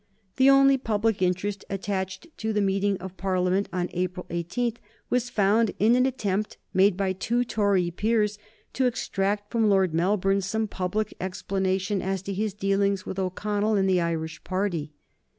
The 0.37 0.49
only 0.49 0.79
public 0.79 1.21
interest 1.21 1.63
attaching 1.69 2.31
to 2.37 2.51
the 2.53 2.59
meeting 2.59 2.97
of 2.97 3.17
Parliament 3.17 3.69
on 3.71 3.87
April 3.93 4.25
18 4.31 4.73
was 5.11 5.29
found 5.29 5.75
in 5.77 5.95
an 5.95 6.07
attempt, 6.07 6.57
made 6.73 6.97
by 6.97 7.13
two 7.13 7.43
Tory 7.43 7.91
peers, 7.91 8.39
to 8.73 8.87
extract 8.87 9.51
from 9.51 9.69
Lord 9.69 9.93
Melbourne 9.93 10.41
some 10.41 10.67
public 10.67 11.13
explanation 11.21 12.01
as 12.01 12.23
to 12.23 12.33
his 12.33 12.55
dealings 12.55 13.05
with 13.05 13.19
O'Connell 13.19 13.75
and 13.75 13.87
the 13.87 14.01
Irish 14.01 14.43
party. 14.43 14.91